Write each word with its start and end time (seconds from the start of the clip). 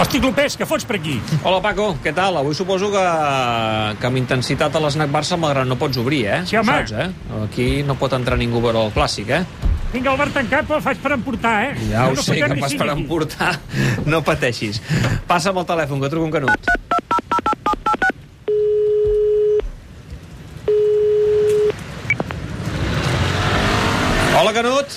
Hosti, 0.00 0.18
Clopés, 0.22 0.54
què 0.58 0.66
fots 0.66 0.86
per 0.88 0.96
aquí? 0.98 1.18
Hola, 1.44 1.58
Paco, 1.62 1.90
què 2.02 2.14
tal? 2.16 2.38
Avui 2.40 2.56
suposo 2.56 2.88
que, 2.90 3.02
que 4.00 4.08
amb 4.08 4.18
intensitat 4.18 4.74
a 4.74 4.80
l'Snac 4.82 5.12
Barça, 5.12 5.36
malgrat 5.38 5.68
no 5.68 5.76
pots 5.78 6.00
obrir, 6.00 6.22
eh? 6.32 6.38
Sí, 6.48 6.56
home. 6.58 6.78
Saps, 6.80 6.94
eh? 6.96 7.36
Aquí 7.44 7.66
no 7.86 7.98
pot 8.00 8.16
entrar 8.16 8.38
ningú 8.40 8.62
a 8.62 8.66
veure 8.68 8.86
el 8.88 8.94
clàssic, 8.96 9.30
eh? 9.36 9.42
Vinga, 9.92 10.14
el 10.14 10.18
bar 10.22 10.30
tancat, 10.32 10.64
però 10.70 10.80
faig 10.80 11.02
per 11.04 11.12
emportar, 11.18 11.54
eh? 11.68 11.74
Ja 11.90 12.06
ho 12.08 12.16
no 12.16 12.24
sé, 12.24 12.38
que 12.40 12.70
cinc 12.72 12.80
per 12.80 12.88
emportar. 12.96 13.52
No 14.12 14.22
pateixis. 14.26 14.80
Passa'm 15.28 15.60
el 15.60 15.68
telèfon, 15.68 16.00
que 16.02 16.10
truco 16.10 16.26
un 16.26 16.34
canut. 16.34 16.72
Hola, 24.40 24.52
Canut. 24.56 24.96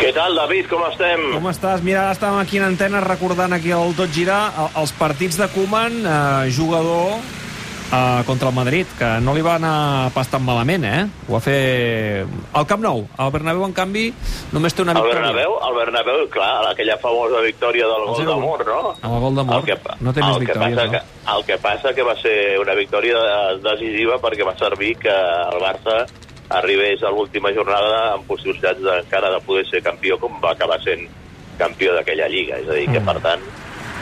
Què 0.00 0.10
tal, 0.30 0.46
David? 0.46 0.66
Com 0.70 0.84
estem? 0.90 1.20
Com 1.34 1.48
estàs? 1.50 1.82
Mira, 1.82 2.04
ara 2.06 2.14
estàvem 2.16 2.40
aquí 2.40 2.58
en 2.60 2.64
antena 2.70 3.00
recordant 3.04 3.52
aquí 3.56 3.70
el 3.74 3.94
Tot 3.96 4.10
Girar 4.14 4.52
el- 4.58 4.80
els 4.82 4.92
partits 4.92 5.36
de 5.36 5.48
Koeman, 5.48 6.00
eh, 6.06 6.50
jugador 6.56 7.18
eh, 7.92 8.22
contra 8.24 8.48
el 8.50 8.54
Madrid, 8.54 8.86
que 8.98 9.18
no 9.20 9.34
li 9.34 9.42
va 9.42 9.56
anar 9.56 10.10
pas 10.14 10.28
tan 10.28 10.44
malament, 10.44 10.84
eh? 10.84 11.06
Ho 11.28 11.32
va 11.34 11.40
fer 11.40 12.24
al 12.52 12.64
Camp 12.66 12.80
Nou. 12.82 13.08
El 13.18 13.30
Bernabéu, 13.32 13.64
en 13.64 13.72
canvi, 13.72 14.14
només 14.52 14.72
té 14.74 14.82
una 14.82 14.92
El 14.92 14.98
victòria. 15.02 15.20
Bernabéu, 15.26 15.58
el 15.68 15.74
Bernabéu, 15.74 16.28
clar, 16.30 16.68
aquella 16.70 16.96
famosa 16.98 17.40
victòria 17.40 17.86
del 17.86 18.06
gol 18.06 18.16
0-1. 18.16 18.26
d'amor, 18.28 18.66
no? 18.66 18.94
El 19.02 19.20
gol 19.20 19.34
d'amor. 19.34 19.68
El 19.68 19.78
No 20.00 20.12
té 20.12 20.20
més 20.22 20.36
el 20.36 20.40
victòries, 20.46 20.76
passa 20.76 20.86
no? 20.86 20.92
Que, 20.92 21.02
el 21.36 21.44
que 21.44 21.58
passa 21.58 21.92
que 21.94 22.02
va 22.02 22.14
ser 22.22 22.58
una 22.60 22.74
victòria 22.74 23.16
decisiva 23.62 24.20
perquè 24.20 24.46
va 24.46 24.56
servir 24.56 24.96
que 24.96 25.10
el 25.10 25.58
Barça 25.60 26.06
arribés 26.50 27.02
a 27.02 27.10
l'última 27.14 27.52
jornada 27.54 28.14
amb 28.14 28.26
possibilitats 28.26 28.82
de, 28.82 28.96
encara 29.04 29.30
de 29.30 29.40
poder 29.46 29.66
ser 29.68 29.82
campió 29.86 30.18
com 30.18 30.40
va 30.42 30.52
acabar 30.52 30.80
sent 30.82 31.06
campió 31.58 31.94
d'aquella 31.94 32.28
lliga. 32.28 32.58
És 32.58 32.68
a 32.68 32.74
dir, 32.74 32.88
que 32.90 33.00
Mm. 33.00 33.06
per 33.06 33.20
tant 33.20 33.40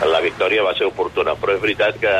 la 0.06 0.20
victòria 0.20 0.62
va 0.62 0.74
ser 0.74 0.86
oportuna, 0.86 1.34
però 1.34 1.54
és 1.54 1.60
veritat 1.60 1.98
que, 2.00 2.14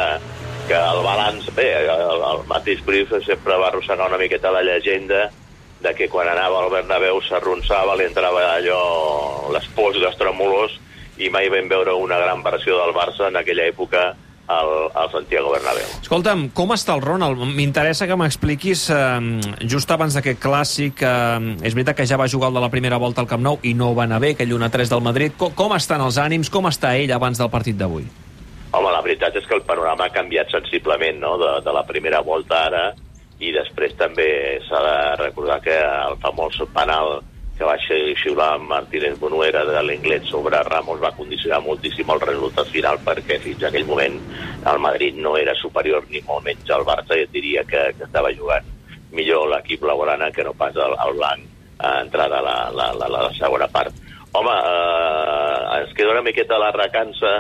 que 0.69 0.75
el 0.75 1.03
balanç, 1.03 1.49
bé, 1.55 1.69
el, 1.87 2.23
el 2.31 2.43
mateix 2.51 2.85
Brief 2.85 3.13
sempre 3.25 3.57
va 3.57 3.69
arrossegar 3.69 4.09
una 4.09 4.19
miqueta 4.19 4.51
la 4.51 4.63
llegenda 4.63 5.31
de 5.81 5.95
que 5.95 6.09
quan 6.09 6.29
anava 6.29 6.65
al 6.65 6.71
Bernabéu 6.71 7.21
s'arronsava, 7.23 7.95
li 7.97 8.05
entrava 8.05 8.55
allò, 8.57 9.53
les 9.55 9.67
pors 9.77 9.97
i 9.97 10.03
les 10.03 10.17
i 11.19 11.29
mai 11.31 11.49
vam 11.51 11.69
veure 11.69 11.95
una 11.95 12.19
gran 12.19 12.43
versió 12.43 12.77
del 12.79 12.95
Barça 12.95 13.29
en 13.29 13.37
aquella 13.37 13.67
època 13.67 14.17
al, 14.49 14.91
al 14.95 15.11
Santiago 15.13 15.53
Bernabéu. 15.53 15.87
Escolta'm, 16.01 16.49
com 16.57 16.73
està 16.75 16.97
el 16.97 17.05
Ronald? 17.05 17.41
M'interessa 17.55 18.09
que 18.09 18.17
m'expliquis, 18.19 18.89
eh, 18.91 19.67
just 19.69 19.91
abans 19.93 20.17
d'aquest 20.17 20.41
clàssic, 20.43 21.05
eh, 21.05 21.67
és 21.69 21.77
veritat 21.77 22.01
que 22.01 22.09
ja 22.09 22.19
va 22.21 22.29
jugar 22.29 22.49
el 22.49 22.57
de 22.59 22.65
la 22.65 22.73
primera 22.73 22.99
volta 22.99 23.23
al 23.23 23.29
Camp 23.31 23.45
Nou 23.45 23.61
i 23.63 23.75
no 23.75 23.95
va 23.95 24.09
anar 24.09 24.21
bé, 24.25 24.33
aquell 24.35 24.57
1-3 24.57 24.91
del 24.91 25.05
Madrid. 25.05 25.37
Com, 25.37 25.53
com 25.55 25.77
estan 25.77 26.03
els 26.05 26.19
ànims? 26.19 26.51
Com 26.51 26.67
està 26.67 26.97
ell 26.97 27.13
abans 27.13 27.39
del 27.39 27.53
partit 27.53 27.77
d'avui? 27.77 28.09
Home, 28.73 28.91
la 28.93 29.03
veritat 29.05 29.37
és 29.37 29.47
que 29.49 29.57
el 29.57 29.65
panorama 29.69 30.09
ha 30.09 30.13
canviat 30.13 30.51
sensiblement 30.53 31.21
no? 31.21 31.37
de, 31.41 31.53
de 31.65 31.73
la 31.73 31.85
primera 31.89 32.21
volta 32.21 32.67
ara 32.69 32.85
i 33.39 33.53
després 33.55 33.95
també 33.97 34.59
s'ha 34.67 34.81
de 34.83 34.97
recordar 35.23 35.61
que 35.63 35.77
el 35.79 36.17
famós 36.25 36.59
penal 36.75 37.21
que 37.59 37.67
va 37.67 37.75
xi- 37.83 38.15
xiular 38.23 38.53
Martínez 38.63 39.19
Bonuera 39.19 39.65
de 39.67 39.83
l'Inglet 39.83 40.25
sobre 40.31 40.61
Ramos 40.63 41.01
va 41.03 41.11
condicionar 41.17 41.59
moltíssim 41.65 42.09
el 42.15 42.21
resultat 42.23 42.71
final 42.71 43.01
perquè 43.05 43.41
fins 43.43 43.63
a 43.65 43.69
aquell 43.73 43.87
moment 43.89 44.21
el 44.73 44.79
Madrid 44.79 45.19
no 45.19 45.37
era 45.37 45.55
superior 45.59 46.07
ni 46.09 46.23
molt 46.27 46.47
menys 46.47 46.71
al 46.71 46.87
Barça 46.87 47.19
i 47.19 47.27
et 47.27 47.33
diria 47.35 47.65
que, 47.67 47.89
que 47.99 48.07
estava 48.07 48.31
jugant 48.33 48.65
millor 49.11 49.49
l'equip 49.51 49.83
laurana 49.89 50.31
que 50.31 50.45
no 50.47 50.55
pas 50.55 50.77
el, 50.77 50.95
el 51.07 51.17
blanc 51.19 51.45
a 51.79 51.93
entrada 52.03 52.39
a 52.39 52.43
la, 52.43 52.57
la, 52.75 52.89
la, 52.99 53.07
la 53.09 53.29
segona 53.39 53.69
part. 53.71 53.95
Home, 54.35 54.51
eh, 54.53 55.79
ens 55.81 55.93
queda 55.97 56.11
una 56.13 56.23
miqueta 56.27 56.59
la 56.59 56.73
recança 56.75 57.31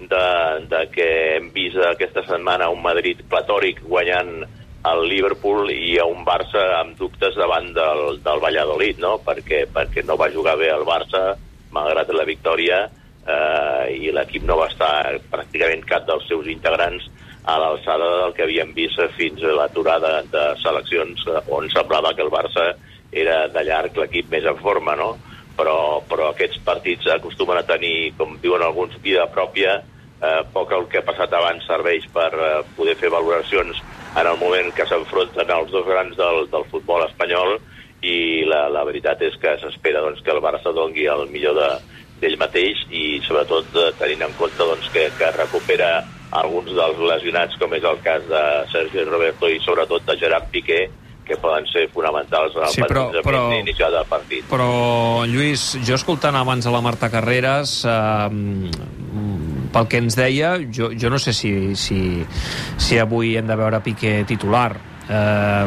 de, 0.00 0.24
de 0.68 0.80
que 0.90 1.06
hem 1.36 1.50
vist 1.54 1.76
aquesta 1.86 2.24
setmana 2.26 2.70
un 2.72 2.80
Madrid 2.82 3.20
platòric 3.30 3.82
guanyant 3.86 4.42
el 4.90 5.04
Liverpool 5.06 5.70
i 5.70 5.94
a 6.02 6.06
un 6.10 6.24
Barça 6.26 6.62
amb 6.80 6.96
dubtes 6.98 7.36
davant 7.38 7.70
del, 7.76 8.18
del 8.24 8.42
Valladolid, 8.42 8.98
no? 9.02 9.14
Perquè, 9.22 9.64
perquè 9.70 10.02
no 10.06 10.18
va 10.18 10.32
jugar 10.34 10.56
bé 10.58 10.72
el 10.74 10.84
Barça, 10.88 11.36
malgrat 11.72 12.10
la 12.12 12.26
victòria, 12.26 12.82
eh, 13.22 13.84
i 13.94 14.10
l'equip 14.14 14.46
no 14.48 14.58
va 14.58 14.70
estar 14.72 15.18
pràcticament 15.30 15.84
cap 15.86 16.06
dels 16.08 16.26
seus 16.28 16.48
integrants 16.50 17.06
a 17.44 17.58
l'alçada 17.58 18.08
del 18.22 18.34
que 18.34 18.44
havíem 18.46 18.74
vist 18.74 18.98
fins 19.16 19.42
a 19.42 19.54
l'aturada 19.56 20.20
de 20.30 20.44
seleccions 20.62 21.26
eh, 21.26 21.38
on 21.54 21.70
semblava 21.70 22.14
que 22.14 22.26
el 22.26 22.34
Barça 22.34 22.72
era 23.12 23.46
de 23.52 23.64
llarg 23.68 23.96
l'equip 23.98 24.30
més 24.32 24.46
en 24.48 24.58
forma, 24.58 24.96
no? 24.98 25.14
Però, 25.56 26.00
però 26.08 26.30
aquests 26.32 26.62
partits 26.64 27.06
acostumen 27.12 27.58
a 27.60 27.66
tenir, 27.68 28.14
com 28.18 28.38
diuen 28.42 28.62
alguns, 28.64 28.96
vida 29.04 29.28
pròpia, 29.30 29.78
eh, 30.18 30.38
poc 30.54 30.72
el 30.74 30.88
que 30.90 31.02
ha 31.02 31.06
passat 31.06 31.34
abans 31.38 31.66
serveix 31.68 32.08
per 32.14 32.30
eh, 32.34 32.54
poder 32.74 32.96
fer 32.98 33.12
valoracions 33.12 33.82
en 34.16 34.26
el 34.26 34.38
moment 34.38 34.72
que 34.76 34.86
s'enfronten 34.86 35.50
els 35.50 35.70
dos 35.72 35.86
grans 35.86 36.16
del, 36.18 36.46
del 36.52 36.64
futbol 36.70 37.04
espanyol 37.08 37.58
i 38.02 38.44
la, 38.48 38.66
la 38.68 38.82
veritat 38.84 39.20
és 39.22 39.36
que 39.40 39.56
s'espera 39.62 40.02
doncs, 40.02 40.20
que 40.26 40.32
el 40.34 40.40
Barça 40.42 40.72
dongui 40.74 41.06
el 41.06 41.28
millor 41.30 41.54
de, 41.58 41.68
d'ell 42.22 42.36
mateix 42.40 42.82
i 42.90 43.20
sobretot 43.26 43.70
eh, 43.78 43.92
tenint 43.98 44.26
en 44.28 44.34
compte 44.38 44.58
doncs, 44.58 44.88
que, 44.94 45.08
que 45.18 45.30
recupera 45.36 46.02
alguns 46.32 46.70
dels 46.72 46.98
lesionats 47.08 47.56
com 47.60 47.72
és 47.76 47.84
el 47.84 47.98
cas 48.04 48.24
de 48.28 48.42
Sergi 48.72 49.04
Roberto 49.08 49.48
i 49.52 49.58
sobretot 49.64 50.04
de 50.08 50.16
Gerard 50.20 50.48
Piqué 50.50 50.86
que 51.22 51.36
poden 51.38 51.64
ser 51.70 51.84
fonamentals 51.94 52.56
en 52.56 52.64
el 52.66 52.72
Sí, 52.74 52.82
però- 52.82 53.06
però- 53.22 53.44
inicial 53.60 53.92
del 53.94 54.06
partit. 54.10 54.42
Però, 54.50 55.22
Lluís, 55.30 55.78
jo 55.86 55.94
escoltant 55.94 56.34
abans 56.34 56.66
a 56.66 56.72
la 56.74 56.80
Marta 56.82 57.08
Carreras, 57.12 57.84
eh, 57.86 58.28
pel 59.72 59.88
que 59.88 59.98
ens 60.02 60.16
deia, 60.18 60.54
jo, 60.72 60.90
jo 60.98 61.10
no 61.10 61.18
sé 61.18 61.32
si, 61.32 61.74
si, 61.76 62.22
si 62.76 62.98
avui 63.00 63.36
hem 63.36 63.46
de 63.48 63.56
veure 63.56 63.80
Piqué 63.80 64.22
titular. 64.28 64.76
Eh, 65.08 65.66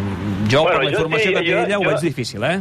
jo, 0.49 0.63
Bueno, 0.63 0.79
per 0.79 0.85
la 0.85 0.91
jo 0.91 0.97
informació 0.97 1.31
diria- 1.31 1.41
que 1.41 1.45
té 1.45 1.51
jo- 1.53 1.65
ella, 1.65 1.77
ho 1.79 1.83
jo- 1.83 1.89
veig 1.89 2.01
difícil, 2.01 2.43
eh? 2.43 2.57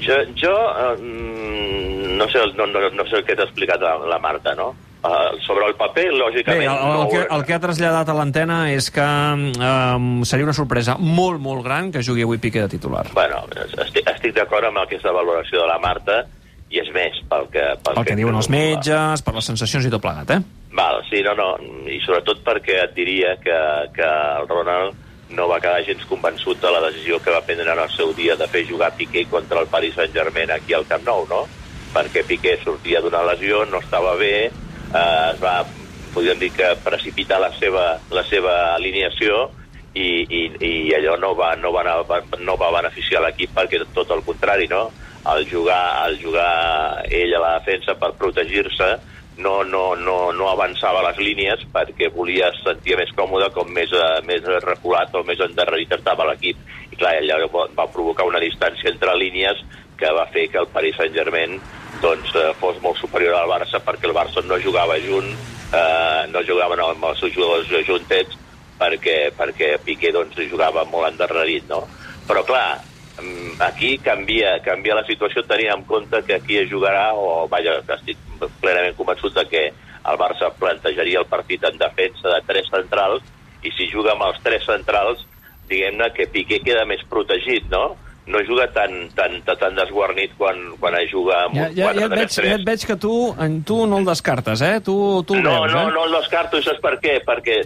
Jo, 0.00 0.14
jo 0.40 0.54
eh, 0.54 2.14
no, 2.16 2.28
sé, 2.28 2.38
no, 2.56 2.66
no, 2.66 2.88
no 2.90 3.04
sé 3.10 3.16
el 3.20 3.24
que 3.26 3.36
t'ha 3.36 3.44
explicat 3.48 3.80
la, 3.82 3.96
la 4.14 4.18
Marta, 4.18 4.54
no? 4.54 4.74
Uh, 5.04 5.36
sobre 5.44 5.66
el 5.68 5.74
paper, 5.76 6.06
Bé, 6.06 6.16
lògicament... 6.16 6.62
el, 6.62 6.78
el, 6.78 6.94
no, 6.96 7.08
que, 7.10 7.18
el 7.36 7.42
que 7.44 7.52
ha 7.52 7.58
traslladat 7.60 8.08
a 8.08 8.14
l'antena 8.16 8.70
és 8.72 8.86
que 8.90 9.04
um, 9.04 10.22
seria 10.24 10.46
una 10.46 10.54
sorpresa 10.56 10.94
molt, 10.96 11.36
molt 11.44 11.60
gran 11.66 11.90
que 11.92 12.00
jugui 12.00 12.24
avui 12.24 12.38
Piqué 12.40 12.62
de 12.62 12.70
titular. 12.72 13.02
Bueno, 13.12 13.42
estic, 13.82 14.00
estic 14.08 14.32
d'acord 14.38 14.64
amb 14.70 14.80
aquesta 14.80 15.12
valoració 15.12 15.60
de 15.60 15.66
la 15.68 15.76
Marta 15.82 16.22
i 16.72 16.80
és 16.80 16.88
més, 16.96 17.20
pel 17.28 17.50
que... 17.52 17.66
Pel 17.84 18.00
El 18.00 18.06
que 18.08 18.16
diuen 18.16 18.34
els 18.40 18.48
metges, 18.48 19.20
per 19.22 19.34
les 19.36 19.44
sensacions 19.52 19.84
i 19.84 19.92
tot 19.92 20.00
plegat, 20.00 20.32
eh? 20.38 20.40
Val, 20.84 21.02
sí, 21.08 21.22
no, 21.22 21.32
no, 21.38 21.46
i 21.88 21.96
sobretot 22.04 22.42
perquè 22.44 22.74
et 22.82 22.92
diria 22.96 23.34
que, 23.40 23.56
que 23.96 24.04
el 24.04 24.48
Ronald 24.50 24.98
no 25.32 25.46
va 25.48 25.60
quedar 25.62 25.84
gens 25.86 26.04
convençut 26.10 26.60
de 26.60 26.72
la 26.74 26.82
decisió 26.84 27.16
que 27.24 27.32
va 27.32 27.40
prendre 27.46 27.72
en 27.72 27.80
el 27.80 27.92
seu 27.94 28.12
dia 28.12 28.36
de 28.36 28.48
fer 28.52 28.66
jugar 28.68 28.90
Piqué 28.98 29.22
contra 29.30 29.62
el 29.62 29.70
Paris 29.72 29.96
Saint-Germain 29.96 30.52
aquí 30.52 30.74
al 30.76 30.84
Camp 30.90 31.06
Nou, 31.06 31.24
no? 31.30 31.46
Perquè 31.94 32.26
Piqué 32.28 32.58
sortia 32.60 33.00
d'una 33.00 33.22
lesió, 33.30 33.62
no 33.70 33.80
estava 33.80 34.12
bé, 34.20 34.34
eh, 34.50 35.30
es 35.30 35.40
va, 35.40 35.54
podríem 36.12 36.42
dir 36.42 36.52
que 36.58 36.74
precipitar 36.84 37.40
la 37.40 37.50
seva, 37.56 37.86
la 38.12 38.26
seva 38.28 38.58
alineació 38.74 39.46
i, 39.94 40.26
i, 40.28 40.44
i 40.68 40.74
allò 40.98 41.16
no 41.22 41.32
va, 41.38 41.54
no 41.56 41.72
va, 41.72 41.86
anar, 41.86 42.20
no 42.44 42.58
va 42.60 42.74
beneficiar 42.76 43.24
l'equip 43.24 43.56
perquè 43.56 43.80
tot 43.96 44.12
el 44.12 44.20
contrari, 44.28 44.68
no? 44.68 44.90
El 45.32 45.48
jugar, 45.48 45.80
el 46.10 46.20
jugar 46.20 46.52
ell 47.08 47.32
a 47.38 47.44
la 47.46 47.56
defensa 47.56 47.96
per 47.96 48.12
protegir-se 48.20 48.92
no, 49.36 49.64
no, 49.64 49.94
no, 49.96 50.32
no 50.32 50.48
avançava 50.50 51.02
les 51.08 51.18
línies 51.18 51.64
perquè 51.74 52.10
volia 52.14 52.50
es 52.52 52.60
sentia 52.62 52.98
més 53.00 53.10
còmode 53.18 53.50
com 53.54 53.70
més, 53.74 53.90
uh, 53.92 54.20
més 54.28 54.44
reculat 54.62 55.14
o 55.14 55.24
més 55.26 55.40
endarrerit 55.42 55.94
estava 55.96 56.28
l'equip. 56.30 56.60
I 56.92 56.98
clar, 57.00 57.16
allò 57.18 57.48
va, 57.74 57.88
provocar 57.90 58.28
una 58.28 58.42
distància 58.42 58.92
entre 58.92 59.16
línies 59.18 59.58
que 59.98 60.10
va 60.14 60.28
fer 60.30 60.46
que 60.52 60.60
el 60.62 60.70
Paris 60.70 60.96
Saint-Germain 60.98 61.58
doncs, 62.02 62.34
eh, 62.36 62.50
fos 62.58 62.80
molt 62.82 62.98
superior 62.98 63.36
al 63.38 63.50
Barça 63.50 63.80
perquè 63.82 64.08
el 64.08 64.16
Barça 64.16 64.42
no 64.44 64.58
jugava 64.62 64.98
junt, 65.02 65.30
eh, 65.70 66.24
no 66.30 66.42
jugaven 66.46 66.82
amb 66.82 67.06
els 67.10 67.22
seus 67.22 67.32
jugadors 67.34 67.86
juntets 67.86 68.38
perquè, 68.78 69.30
perquè 69.36 69.76
Piqué 69.84 70.10
doncs, 70.12 70.38
jugava 70.50 70.84
molt 70.90 71.12
endarrerit, 71.12 71.68
no? 71.70 71.84
Però 72.26 72.42
clar, 72.46 72.80
mm, 73.22 73.54
aquí 73.62 73.96
canvia, 74.02 74.58
canvia 74.66 74.98
la 74.98 75.06
situació 75.06 75.44
tenint 75.46 75.72
en 75.76 75.84
compte 75.88 76.22
que 76.26 76.40
aquí 76.40 76.58
es 76.58 76.70
jugarà, 76.70 77.12
o 77.14 77.46
vaja, 77.48 77.78
estic 77.98 78.18
plenament 78.64 78.96
convençut 78.98 79.36
de 79.36 79.44
que 79.52 79.66
el 80.04 80.18
Barça 80.20 80.50
plantejaria 80.60 81.20
el 81.22 81.28
partit 81.30 81.62
en 81.68 81.76
defensa 81.80 82.32
de 82.34 82.40
tres 82.48 82.66
centrals, 82.72 83.22
i 83.64 83.70
si 83.76 83.86
juga 83.92 84.12
amb 84.16 84.26
els 84.26 84.40
tres 84.44 84.64
centrals, 84.68 85.22
diguem-ne 85.70 86.10
que 86.16 86.26
Piqué 86.32 86.58
queda 86.64 86.82
més 86.88 87.00
protegit, 87.08 87.68
no? 87.72 87.94
No 88.24 88.40
juga 88.48 88.64
tan, 88.72 88.90
tan, 89.16 89.34
tan, 89.44 89.56
tan 89.60 89.74
desguarnit 89.76 90.32
quan, 90.40 90.56
quan 90.80 90.94
es 90.96 91.10
juga 91.12 91.42
amb 91.44 91.56
Ja, 91.58 91.66
un 91.68 91.74
ja, 91.76 91.90
ja, 91.92 92.06
et 92.06 92.12
veig, 92.14 92.30
4-3-3. 92.32 92.46
ja 92.48 92.54
et 92.56 92.64
veig 92.68 92.84
que 92.88 92.96
tu, 93.00 93.12
en 93.44 93.58
tu 93.68 93.76
no 93.88 93.98
el 94.00 94.06
descartes, 94.08 94.62
eh? 94.64 94.78
Tu, 94.84 94.94
tu 95.28 95.36
No, 95.36 95.50
veus, 95.50 95.72
no, 95.72 95.82
eh? 95.88 95.92
no 95.92 96.04
el 96.08 96.16
descarto, 96.16 96.56
i 96.60 96.64
saps 96.64 96.80
per 96.84 96.94
què? 97.04 97.18
Perquè 97.24 97.58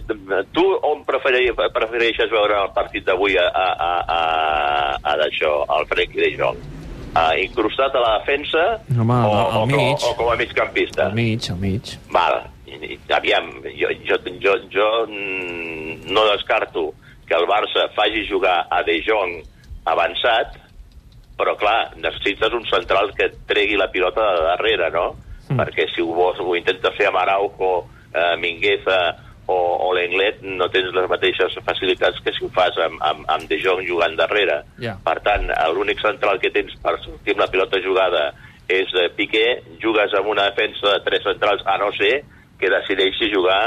tu 0.55 0.65
on 0.91 1.05
prefereixes 1.07 2.31
veure 2.31 2.59
el 2.65 2.73
partit 2.75 3.07
d'avui 3.07 3.39
a, 3.39 3.47
a, 3.47 3.69
a, 3.87 3.93
a, 4.19 4.99
a 5.13 5.17
d'això, 5.23 5.53
al 5.79 5.87
Frenkie 5.91 6.27
de 6.27 6.33
Jong? 6.39 6.59
Uh, 7.09 7.33
incrustat 7.41 7.95
a 7.97 8.01
la 8.05 8.11
defensa 8.21 8.63
Home, 8.93 9.15
o, 9.25 9.33
al 9.33 9.63
o, 9.63 9.67
mig. 9.67 10.03
o, 10.05 10.11
o 10.11 10.15
com 10.19 10.29
a 10.29 10.37
migcampista? 10.37 11.07
Al 11.09 11.17
mig, 11.17 11.49
al 11.51 11.57
mig. 11.59 11.97
Val. 12.13 12.43
aviam, 13.17 13.49
jo, 13.65 13.89
jo, 14.05 14.19
jo, 14.43 14.55
jo 14.71 14.89
no 15.09 16.25
descarto 16.33 16.93
que 17.27 17.35
el 17.35 17.47
Barça 17.49 17.89
faci 17.97 18.27
jugar 18.29 18.67
a 18.71 18.83
De 18.83 18.99
Jong 19.05 19.43
avançat, 19.85 20.57
però 21.39 21.55
clar, 21.57 21.95
necessites 21.97 22.53
un 22.53 22.65
central 22.69 23.13
que 23.17 23.29
et 23.29 23.37
tregui 23.49 23.77
la 23.77 23.91
pilota 23.93 24.25
de 24.35 24.45
darrere, 24.49 24.91
no? 24.91 25.07
Mm. 25.49 25.61
Perquè 25.61 25.87
si 25.95 26.05
ho, 26.05 26.33
ho 26.33 26.57
intentes 26.57 26.97
fer 26.97 27.09
amb 27.09 27.21
Araujo, 27.21 27.87
eh, 28.13 28.37
Mingueza 28.41 28.99
o, 29.49 29.57
o 29.89 29.93
l'Englet, 29.97 30.43
no 30.45 30.69
tens 30.73 30.93
les 30.93 31.09
mateixes 31.09 31.57
facilitats 31.65 32.21
que 32.25 32.35
si 32.37 32.45
ho 32.45 32.51
fas 32.53 32.77
amb, 32.85 33.01
amb, 33.05 33.25
amb 33.33 33.49
De 33.49 33.57
Jong 33.63 33.81
jugant 33.89 34.17
darrere. 34.19 34.61
Ja. 34.85 34.99
Per 35.05 35.17
tant, 35.25 35.49
l'únic 35.75 36.03
central 36.05 36.41
que 36.43 36.53
tens 36.55 36.75
per 36.85 36.99
sortir 37.01 37.35
amb 37.35 37.47
la 37.47 37.51
pilota 37.53 37.81
jugada 37.85 38.29
és 38.69 38.93
eh, 38.93 39.09
Piqué, 39.17 39.47
jugues 39.81 40.13
amb 40.19 40.29
una 40.35 40.51
defensa 40.51 40.93
de 40.93 41.05
tres 41.07 41.25
centrals, 41.25 41.65
a 41.65 41.79
no 41.81 41.89
ser 41.97 42.19
que 42.61 42.73
decideixi 42.73 43.31
jugar 43.33 43.63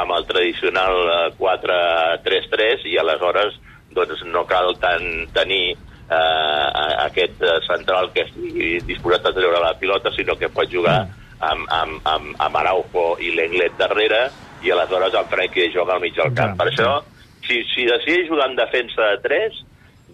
amb 0.00 0.16
el 0.16 0.24
tradicional 0.28 0.96
eh, 1.12 1.20
4-3-3 1.36 2.88
i 2.88 2.96
aleshores 3.02 3.60
doncs, 3.96 4.24
no 4.32 4.44
cal 4.48 4.72
tant 4.80 5.28
tenir 5.36 5.76
eh, 5.76 6.66
aquest 7.04 7.44
eh, 7.44 7.58
central 7.68 8.08
que 8.16 8.24
estigui 8.24 8.72
disposat 8.88 9.28
a 9.28 9.36
treure 9.36 9.60
la 9.60 9.76
pilota, 9.76 10.12
sinó 10.16 10.36
que 10.40 10.52
pot 10.52 10.72
jugar 10.72 11.02
amb, 11.44 11.68
amb, 11.68 12.00
amb, 12.08 12.34
amb 12.40 12.60
Araujo 12.62 13.08
i 13.20 13.34
l'Englet 13.36 13.76
darrere 13.76 14.24
i 14.64 14.72
aleshores 14.72 15.14
el 15.14 15.28
Frenkie 15.32 15.66
de 15.66 15.74
Jong 15.74 15.92
al 15.92 16.00
mig 16.00 16.16
del 16.16 16.34
camp. 16.34 16.54
Ja. 16.54 16.58
Per 16.62 16.70
això, 16.72 16.90
si, 17.46 17.62
si 17.74 17.86
decideix 17.88 18.28
jugar 18.30 18.50
en 18.50 18.58
defensa 18.58 19.12
de 19.12 19.22
3, 19.26 19.62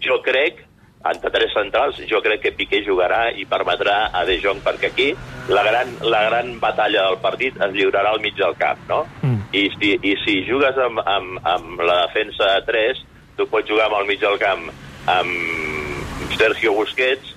jo 0.02 0.18
crec 0.26 0.64
entre 1.10 1.30
tres 1.34 1.50
centrals, 1.54 1.98
jo 2.06 2.20
crec 2.22 2.44
que 2.44 2.52
Piqué 2.54 2.82
jugarà 2.86 3.24
i 3.34 3.44
permetrà 3.48 4.12
a 4.14 4.22
De 4.28 4.36
Jong, 4.42 4.60
perquè 4.62 4.90
aquí 4.92 5.08
la 5.50 5.64
gran, 5.66 5.90
la 6.06 6.22
gran 6.28 6.52
batalla 6.62 7.08
del 7.08 7.18
partit 7.24 7.58
es 7.58 7.74
lliurarà 7.74 8.12
al 8.12 8.22
mig 8.22 8.36
del 8.38 8.54
camp, 8.60 8.84
no? 8.88 9.02
Mm. 9.22 9.40
I, 9.50 9.64
si, 9.78 9.96
I 9.98 10.14
si 10.22 10.36
jugues 10.46 10.78
amb, 10.78 11.02
amb, 11.02 11.40
amb 11.42 11.82
la 11.82 12.04
defensa 12.06 12.52
de 12.54 12.66
3, 12.70 13.02
tu 13.38 13.48
pots 13.50 13.68
jugar 13.68 13.88
amb 13.90 13.98
el 13.98 14.06
mig 14.12 14.22
del 14.22 14.38
camp 14.38 14.68
amb 15.10 16.30
Sergio 16.38 16.76
Busquets, 16.78 17.34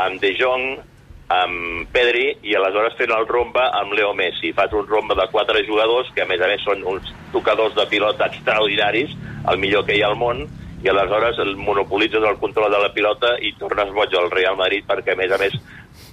amb 0.00 0.20
De 0.22 0.32
Jong, 0.38 0.80
amb 1.32 1.88
Pedri, 1.94 2.26
i 2.46 2.56
aleshores 2.58 2.96
fent 2.98 3.12
el 3.14 3.28
romba 3.28 3.68
amb 3.80 3.94
Leo 3.96 4.12
Messi. 4.16 4.52
Fas 4.56 4.72
un 4.76 4.86
romba 4.88 5.16
de 5.18 5.28
quatre 5.32 5.64
jugadors, 5.66 6.10
que 6.14 6.24
a 6.24 6.28
més 6.30 6.42
a 6.42 6.50
més 6.50 6.64
són 6.64 6.82
uns 6.94 7.12
tocadors 7.32 7.76
de 7.78 7.86
pilota 7.90 8.28
extraordinaris, 8.28 9.14
el 9.50 9.62
millor 9.62 9.86
que 9.86 9.96
hi 9.96 10.02
ha 10.02 10.10
al 10.12 10.18
món, 10.20 10.44
i 10.82 10.90
aleshores 10.90 11.38
el 11.38 11.54
monopolitzes 11.56 12.24
el 12.26 12.40
control 12.42 12.72
de 12.72 12.80
la 12.82 12.90
pilota 12.94 13.36
i 13.38 13.52
tornes 13.58 13.92
boig 13.94 14.14
al 14.18 14.30
Real 14.32 14.58
Madrid 14.58 14.84
perquè, 14.88 15.14
a 15.14 15.20
més 15.20 15.30
a 15.30 15.38
més, 15.38 15.54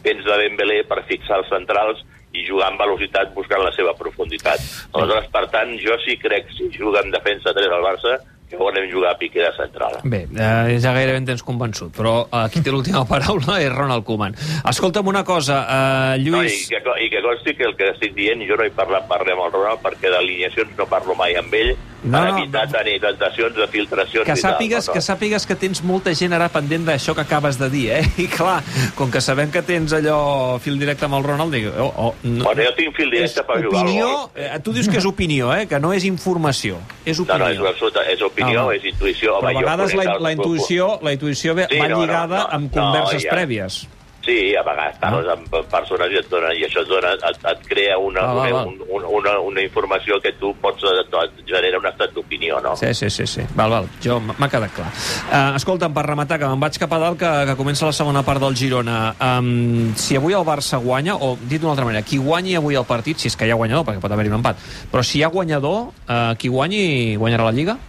tens 0.06 0.26
de 0.26 0.40
Dembélé 0.44 0.84
per 0.88 1.02
fixar 1.10 1.42
els 1.42 1.50
centrals 1.50 2.04
i 2.38 2.44
jugar 2.46 2.68
amb 2.70 2.82
velocitat 2.82 3.34
buscant 3.34 3.64
la 3.66 3.74
seva 3.74 3.96
profunditat. 3.98 4.62
Aleshores, 4.94 5.30
per 5.34 5.48
tant, 5.54 5.74
jo 5.82 5.98
sí 6.06 6.20
crec, 6.22 6.52
si 6.54 6.70
juga 6.76 7.02
en 7.02 7.10
defensa 7.16 7.56
3 7.58 7.74
al 7.74 7.88
Barça, 7.88 8.20
que 8.50 8.58
volem 8.58 8.90
jugar 8.92 9.12
a 9.14 9.18
Piqué 9.20 9.40
de 9.46 9.52
central. 9.56 10.00
Bé, 10.04 10.24
eh, 10.34 10.80
ja 10.82 10.94
gairebé 10.96 11.18
en 11.22 11.26
tens 11.30 11.44
convençut, 11.46 11.92
però 11.96 12.24
eh, 12.26 12.48
qui 12.50 12.64
té 12.66 12.72
l'última 12.74 13.04
paraula 13.12 13.60
és 13.62 13.70
Ronald 13.72 14.04
Koeman. 14.08 14.36
Escolta'm 14.70 15.08
una 15.08 15.24
cosa, 15.24 15.62
eh, 15.70 16.18
No, 16.26 16.40
Lluís... 16.42 16.66
i, 16.66 16.74
que, 16.74 16.82
I 17.06 17.10
que 17.14 17.22
consti 17.22 17.54
que 17.56 17.64
el 17.70 17.76
que 17.78 17.92
estic 17.94 18.16
dient, 18.18 18.42
jo 18.50 18.58
no 18.58 18.66
he 18.66 18.72
parlat 18.74 19.06
parlem 19.08 19.38
amb 19.38 19.48
el 19.52 19.54
Ronald 19.60 19.84
perquè 19.86 20.10
d'alineacions 20.12 20.74
no 20.78 20.90
parlo 20.90 21.16
mai 21.16 21.36
amb 21.40 21.54
ell 21.54 21.76
No, 22.00 22.16
per 22.16 22.30
no, 22.32 22.38
evitar 22.40 22.62
no. 22.64 22.72
tenir 22.78 22.94
tentacions 23.04 23.56
de 23.58 23.66
filtracions 23.68 24.24
que 24.24 24.32
i 24.32 24.40
tal. 24.40 24.54
sàpigues, 24.54 24.86
no, 24.88 24.94
no. 24.94 24.94
que 24.96 25.02
sàpigues 25.04 25.46
que 25.46 25.56
tens 25.60 25.82
molta 25.84 26.14
gent 26.16 26.32
ara 26.32 26.46
pendent 26.48 26.86
d'això 26.88 27.12
que 27.14 27.26
acabes 27.26 27.58
de 27.60 27.68
dir, 27.74 27.90
eh? 27.98 28.06
I 28.24 28.28
clar, 28.32 28.62
com 28.96 29.12
que 29.12 29.20
sabem 29.20 29.52
que 29.52 29.60
tens 29.68 29.92
allò 29.98 30.56
fil 30.64 30.78
directe 30.80 31.10
amb 31.10 31.18
el 31.20 31.26
Ronald, 31.28 31.52
dic, 31.52 31.68
oh, 31.76 31.90
oh, 32.06 32.14
no, 32.24 32.46
Bueno, 32.46 32.64
jo 32.64 32.72
tinc 32.78 32.96
fil 32.96 33.12
directe 33.12 33.44
per 33.44 33.58
jugar 33.66 33.82
al 33.84 33.90
opinió, 33.92 34.08
gol. 34.16 34.30
eh, 34.46 34.60
tu 34.64 34.72
dius 34.78 34.88
que 34.88 34.96
és 35.02 35.10
opinió, 35.12 35.52
eh? 35.54 35.68
Que 35.68 35.80
no 35.84 35.92
és 35.92 36.08
informació, 36.08 36.80
és 37.04 37.20
No, 37.20 37.26
opinió. 37.28 37.44
no, 37.44 37.52
és, 37.52 37.60
absoluta, 37.76 38.06
és 38.08 38.24
opinió, 38.24 38.39
Ah, 38.44 38.66
va. 38.66 38.76
és 38.76 38.84
intuïció. 38.94 39.38
Però 39.42 39.54
a 39.56 39.60
vegades 39.62 39.94
la, 40.00 40.18
la 40.20 40.32
intuïció, 40.36 41.00
la 41.02 41.14
intuïció 41.18 41.56
ve, 41.56 41.68
Sí, 41.70 41.80
va 41.80 41.88
no, 41.88 41.96
no, 41.98 42.04
lligada 42.06 42.44
no, 42.44 42.50
amb 42.60 42.70
no, 42.76 42.82
converses 42.82 43.24
ja. 43.24 43.32
prèvies. 43.36 43.86
Sí, 44.20 44.54
a 44.54 44.62
vegades 44.68 44.98
parles 45.00 45.26
amb 45.32 45.48
persones 45.72 46.12
i, 46.12 46.18
et 46.20 46.28
dona, 46.30 46.50
i 46.54 46.66
això 46.68 46.82
et, 46.84 46.90
dona, 46.92 47.14
et, 47.16 47.38
et 47.50 47.62
crea 47.66 47.96
una, 47.98 48.20
Ah, 48.28 48.34
una, 48.36 48.50
va. 48.52 48.64
un, 48.68 48.76
un, 48.92 49.06
una, 49.18 49.38
una 49.40 49.62
informació 49.64 50.20
que 50.22 50.34
tu 50.38 50.52
pots 50.62 50.84
et, 50.84 51.16
et 51.24 51.40
genera 51.48 51.80
un 51.80 51.88
estat 51.88 52.12
d'opinió, 52.14 52.60
no? 52.62 52.76
Sí, 52.78 52.92
sí, 52.94 53.10
sí, 53.10 53.26
sí. 53.26 53.42
Val, 53.56 53.72
val. 53.72 53.88
Jo 54.04 54.20
m'ha 54.20 54.50
quedat 54.52 54.76
clar. 54.76 54.90
Uh, 55.32 55.56
escolta'm, 55.58 55.96
per 55.96 56.04
rematar, 56.06 56.38
que 56.38 56.52
me'n 56.52 56.60
vaig 56.62 56.78
cap 56.84 56.94
a 56.94 57.00
dalt, 57.02 57.18
que, 57.24 57.32
que 57.48 57.56
comença 57.58 57.88
la 57.88 57.96
segona 57.96 58.22
part 58.28 58.44
del 58.44 58.60
Girona. 58.60 59.00
Um, 59.40 59.96
si 59.98 60.20
avui 60.20 60.36
el 60.38 60.46
Barça 60.46 60.78
guanya, 60.84 61.16
o 61.16 61.38
dit 61.48 61.58
d'una 61.64 61.72
altra 61.74 61.88
manera, 61.88 62.04
qui 62.06 62.20
guanyi 62.20 62.58
avui 62.60 62.76
el 62.76 62.86
partit, 62.86 63.18
si 63.24 63.32
és 63.32 63.40
que 63.40 63.48
hi 63.48 63.56
ha 63.56 63.58
guanyador, 63.58 63.88
perquè 63.88 64.04
pot 64.04 64.12
haver-hi 64.14 64.30
un 64.36 64.42
empat, 64.44 64.60
però 64.92 65.02
si 65.02 65.20
hi 65.20 65.24
ha 65.24 65.32
guanyador, 65.32 65.94
uh, 66.06 66.36
qui 66.38 66.52
guanyi 66.52 67.16
guanyarà 67.16 67.48
la 67.50 67.56
Lliga? 67.56 67.80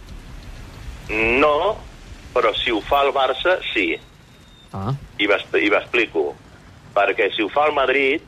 No, 1.11 1.77
però 2.33 2.53
si 2.55 2.71
ho 2.71 2.79
fa 2.87 3.03
el 3.05 3.11
Barça, 3.15 3.57
sí. 3.73 3.91
Ah, 4.71 4.93
I 5.19 5.27
m'explico. 5.27 6.31
Perquè 6.95 7.29
si 7.35 7.43
ho 7.43 7.49
fa 7.51 7.67
el 7.67 7.75
Madrid, 7.75 8.23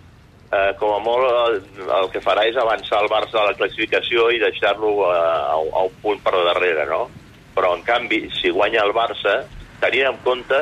eh, 0.51 0.73
com 0.79 0.93
a 0.93 0.99
molt 1.03 1.27
el, 1.29 1.57
el 1.99 2.09
que 2.11 2.21
farà 2.23 2.45
és 2.49 2.59
avançar 2.59 3.01
el 3.03 3.11
Barça 3.11 3.39
a 3.39 3.47
la 3.49 3.57
classificació 3.57 4.29
i 4.31 4.41
deixar-lo 4.43 4.93
a, 5.07 5.17
a, 5.55 5.57
a 5.57 5.83
un 5.87 5.97
punt 6.03 6.21
per 6.23 6.35
darrere, 6.35 6.85
no? 6.91 7.07
Però, 7.55 7.73
en 7.77 7.83
canvi, 7.87 8.25
si 8.41 8.51
guanya 8.51 8.83
el 8.83 8.93
Barça, 8.95 9.43
tenint 9.83 10.09
en 10.11 10.19
compte 10.25 10.59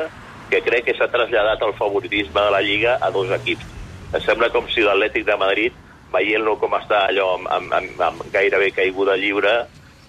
que 0.52 0.60
crec 0.62 0.86
que 0.88 0.96
s'ha 0.98 1.10
traslladat 1.10 1.62
el 1.64 1.74
favoritisme 1.78 2.38
de 2.38 2.50
la 2.52 2.60
Lliga 2.62 2.98
a 3.00 3.10
dos 3.10 3.30
equips. 3.32 3.66
Em 4.12 4.20
sembla 4.20 4.50
com 4.52 4.66
si 4.68 4.84
l'Atlètic 4.84 5.24
de 5.24 5.36
Madrid, 5.40 5.78
veient-lo 6.12 6.58
com 6.60 6.74
està 6.76 7.06
allò 7.08 7.30
amb, 7.38 7.48
amb, 7.56 7.72
amb, 7.78 8.02
amb 8.08 8.26
gairebé 8.34 8.68
caiguda 8.76 9.16
lliure, 9.16 9.54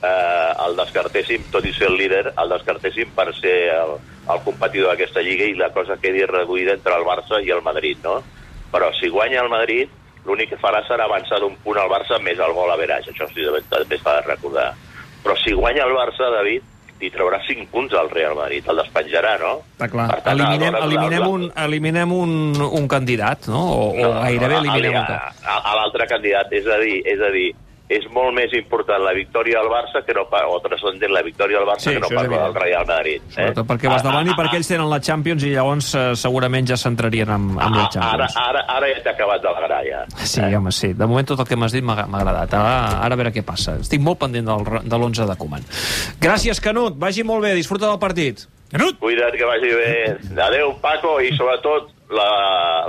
eh, 0.03 0.53
el 0.65 0.75
descartéssim, 0.77 1.47
tot 1.51 1.65
i 1.65 1.73
ser 1.73 1.89
el 1.89 1.97
líder, 1.97 2.23
el 2.35 2.53
descartéssim 2.53 3.13
per 3.15 3.29
ser 3.39 3.55
el, 3.73 3.95
el 4.33 4.41
competidor 4.45 4.93
d'aquesta 4.93 5.23
lliga 5.23 5.47
i 5.47 5.57
la 5.59 5.71
cosa 5.75 5.99
quedi 6.01 6.25
reduïda 6.29 6.75
entre 6.77 6.97
el 6.99 7.07
Barça 7.07 7.41
i 7.43 7.51
el 7.55 7.63
Madrid, 7.65 8.03
no? 8.03 8.19
Però 8.73 8.89
si 8.99 9.11
guanya 9.13 9.43
el 9.43 9.51
Madrid, 9.53 9.89
l'únic 10.25 10.53
que 10.53 10.61
farà 10.61 10.83
serà 10.87 11.07
avançar 11.07 11.39
d'un 11.39 11.55
punt 11.63 11.79
al 11.79 11.91
Barça 11.91 12.19
més 12.23 12.39
el 12.39 12.53
gol 12.55 12.71
a 12.71 12.77
veraix, 12.79 13.07
això 13.09 13.27
sí, 13.31 13.47
també, 13.71 13.99
s'ha 13.99 14.19
de 14.19 14.27
recordar. 14.27 14.71
Però 15.23 15.35
si 15.39 15.55
guanya 15.55 15.85
el 15.87 15.95
Barça, 15.95 16.31
David, 16.33 16.69
li 17.03 17.09
traurà 17.11 17.39
5 17.43 17.67
punts 17.71 17.93
al 17.99 18.09
Real 18.11 18.35
Madrid, 18.37 18.67
el 18.69 18.79
despenjarà, 18.79 19.33
no? 19.41 19.57
està 19.75 19.89
clar. 19.91 20.07
Per 20.11 20.21
tant, 20.23 20.39
Eliminem, 20.39 20.77
eliminem, 20.79 21.25
un, 21.27 21.49
eliminem 21.65 22.13
un, 22.15 22.35
un 22.63 22.87
candidat, 22.91 23.49
no? 23.51 23.63
O, 23.73 23.89
o 23.91 24.11
gairebé 24.21 24.61
eliminem 24.61 24.95
un 24.95 25.01
a, 25.01 25.07
candidat. 25.09 25.43
a, 25.43 25.57
a 25.59 25.75
l'altre 25.79 26.07
candidat, 26.11 26.53
és 26.55 26.69
a 26.71 26.79
dir, 26.79 27.01
és 27.11 27.23
a 27.23 27.31
dir, 27.35 27.49
és 27.89 28.05
molt 28.15 28.33
més 28.33 28.49
important 28.55 29.03
la 29.03 29.11
victòria 29.13 29.59
del 29.59 29.67
Barça 29.69 30.01
que 30.05 30.13
no 30.15 30.23
pa- 30.31 30.45
o 30.47 30.59
transcendent 30.63 31.11
la 31.11 31.21
victòria 31.21 31.59
del 31.59 31.67
Barça 31.67 31.89
Sí, 31.89 31.93
que 31.93 31.99
no 31.99 32.07
parla 32.09 32.43
del. 32.47 32.55
Real 32.55 32.85
Madrid. 32.87 33.21
Eh? 33.27 33.33
Sobretot 33.35 33.67
perquè 33.67 33.89
vas 33.91 34.03
davant 34.03 34.27
i 34.27 34.31
perquè 34.37 34.55
ells 34.55 34.67
tenen 34.71 34.89
la 34.89 34.99
Champions 35.03 35.43
i 35.43 35.51
llavors 35.53 35.93
eh, 35.95 36.15
segurament 36.15 36.65
ja 36.67 36.77
s'entrarien 36.79 37.29
amb, 37.29 37.51
amb 37.59 37.75
la 37.75 37.83
ara, 37.83 37.89
Champions. 37.91 38.37
ara, 38.39 38.63
ara 38.67 38.87
ja 38.93 39.03
t'ha 39.03 39.11
acabat 39.11 39.41
de 39.43 39.51
la 39.51 39.67
gralla. 39.67 40.05
Sí, 40.23 40.41
home, 40.41 40.71
sí. 40.71 40.93
De 40.93 41.05
moment 41.05 41.27
tot 41.27 41.39
el 41.43 41.45
que 41.45 41.55
m'has 41.59 41.71
dit 41.75 41.83
m'ha 41.83 42.07
m'ha 42.07 42.19
agradat. 42.23 42.53
Ara, 42.53 43.03
ara 43.03 43.13
a 43.13 43.17
veure 43.19 43.31
què 43.35 43.43
passa. 43.43 43.75
Estic 43.83 44.01
molt 44.01 44.17
pendent 44.19 44.47
del, 44.47 44.63
de 44.87 44.95
l'11 44.97 45.27
de 45.27 45.35
Koeman. 45.37 45.63
Gràcies, 46.23 46.59
Canut. 46.63 46.95
Vagi 46.97 47.23
molt 47.23 47.43
bé. 47.43 47.53
Disfruta 47.55 47.87
del 47.91 47.99
partit. 47.99 48.47
Canut! 48.71 48.97
Cuida't 48.99 49.35
que 49.37 49.45
vagi 49.45 49.69
bé. 49.75 50.17
Adéu, 50.41 50.73
Paco, 50.81 51.19
i 51.21 51.29
sobretot 51.37 51.91
la, 52.15 52.29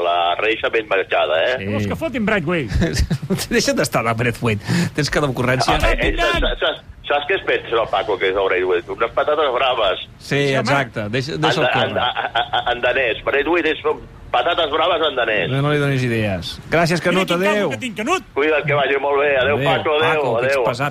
la 0.04 0.16
reixa 0.40 0.70
ben 0.72 0.86
marxada, 0.90 1.38
eh? 1.50 1.54
Sí. 1.60 1.68
Vols 1.74 1.86
que 1.90 1.96
fotin 1.98 2.26
Brightway? 2.28 2.68
Deixa't 3.54 3.78
d'estar 3.78 4.04
de 4.06 4.14
Braithwaite. 4.22 4.64
Tens 4.96 5.10
cada 5.12 5.30
ocurrència. 5.30 5.76
Ah, 5.76 5.92
eh, 5.92 6.10
eh, 6.10 6.16
saps, 6.18 6.58
saps, 6.62 6.82
saps 7.08 7.28
què 7.30 7.38
es 7.40 7.46
pensa 7.48 7.76
el 7.80 7.88
Paco, 7.92 8.18
que 8.20 8.30
és 8.32 8.36
el 8.36 8.48
Braithwaite? 8.50 8.92
Unes 8.96 9.14
patates 9.16 9.52
braves. 9.56 10.04
Sí, 10.18 10.42
exacte. 10.56 11.08
Deixa, 11.14 11.38
deixa'l 11.40 11.66
en, 11.66 11.70
en, 11.70 11.96
córrer. 11.96 12.34
en, 12.34 12.68
en 12.74 12.84
danès. 12.84 13.24
Braithwaite 13.26 13.74
és 13.74 13.82
patates 14.34 14.70
braves 14.74 15.02
en 15.08 15.14
danès. 15.20 15.48
No, 15.52 15.60
no 15.62 15.70
li 15.74 15.78
donis 15.82 16.02
idees. 16.02 16.56
Gràcies, 16.72 17.02
Canut. 17.04 17.30
Mira 17.38 17.52
Adéu. 17.54 17.70
que 17.70 17.78
tinc, 17.84 17.96
Canut! 18.00 18.24
Cuida't 18.34 18.66
que 18.66 18.74
vagi 18.74 18.98
molt 19.02 19.20
bé. 19.22 19.30
Adéu, 19.42 19.60
Paco, 19.62 19.94
adéu, 20.00 20.22
Paco, 20.22 20.32
que 20.40 20.46
ets 20.48 20.56
adéu. 20.56 20.64